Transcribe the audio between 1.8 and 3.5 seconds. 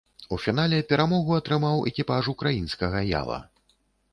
экіпаж украінскага яла.